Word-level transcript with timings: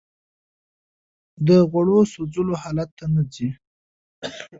د 1.47 1.49
غوړو 1.69 1.99
سوځولو 2.13 2.53
حالت 2.61 2.89
ته 2.97 3.05
نه 3.13 3.23
ځي 3.33 3.49